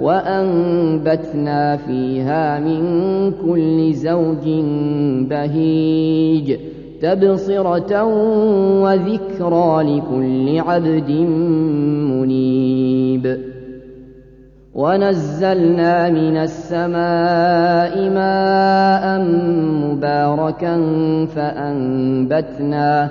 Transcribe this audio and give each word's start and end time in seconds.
وأنبتنا 0.00 1.76
فيها 1.76 2.60
من 2.60 2.82
كل 3.30 3.92
زوج 3.94 4.48
بهيج 5.30 6.56
تبصرة 7.02 8.04
وذكرى 8.82 9.82
لكل 9.82 10.58
عبد 10.60 11.10
منيب. 12.10 13.38
ونزلنا 14.74 16.10
من 16.10 16.36
السماء 16.36 18.10
ماء 18.10 19.20
مباركا 19.84 20.76
فأنبتنا 21.34 23.10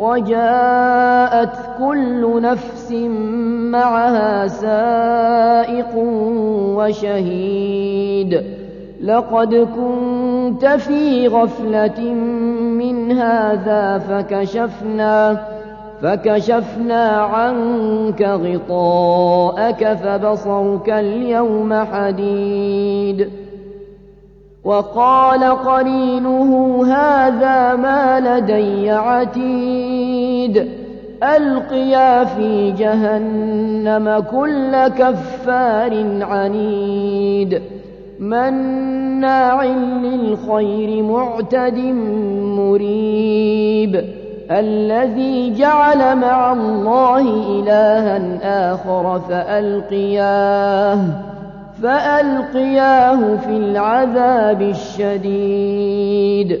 وجاءت 0.00 1.56
كل 1.78 2.42
نفس 2.42 2.92
معها 3.72 4.46
سائق 4.46 5.94
وشهيد. 6.76 8.42
لقد 9.02 9.54
كنت 9.54 10.66
في 10.66 11.28
غفلة 11.28 12.00
من 12.80 13.12
هذا 13.12 13.98
فكشفنا 13.98 15.40
فكشفنا 16.02 17.08
عنك 17.08 18.22
غطاءك 18.22 19.92
فبصرك 19.92 20.90
اليوم 20.90 21.74
حديد. 21.74 23.28
وقال 24.64 25.44
قرينه 25.44 26.82
هذا 26.86 27.76
ما 27.76 28.20
لدي 28.20 28.90
عتيد. 28.90 29.69
ألقيا 31.22 32.24
في 32.24 32.70
جهنم 32.70 34.24
كل 34.30 34.88
كفار 34.88 36.22
عنيد. 36.22 37.62
مناع 38.20 39.64
للخير 39.64 41.02
معتد 41.02 41.78
مريب. 42.58 44.04
الذي 44.50 45.54
جعل 45.54 46.16
مع 46.16 46.52
الله 46.52 47.20
إلها 47.20 48.38
آخر 48.72 49.20
فألقياه 49.20 50.98
فألقياه 51.82 53.36
في 53.36 53.56
العذاب 53.56 54.62
الشديد. 54.62 56.60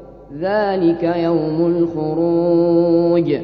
ذلك 0.39 1.03
يوم 1.03 1.65
الخروج 1.65 3.37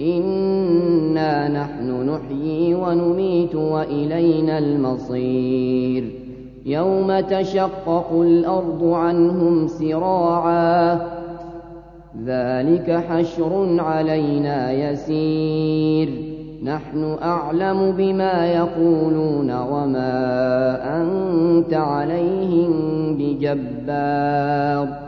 إنا 0.00 1.48
نحن 1.48 2.10
نحيي 2.10 2.74
ونميت 2.74 3.54
وإلينا 3.54 4.58
المصير 4.58 6.04
يوم 6.66 7.20
تشقق 7.20 8.12
الأرض 8.12 8.84
عنهم 8.84 9.66
سراعا 9.66 11.00
ذلك 12.24 12.90
حشر 13.08 13.80
علينا 13.80 14.72
يسير 14.72 16.08
نحن 16.62 17.16
أعلم 17.22 17.94
بما 17.98 18.46
يقولون 18.46 19.50
وما 19.50 20.12
أنت 21.02 21.74
عليهم 21.74 22.72
بجبار 23.18 25.07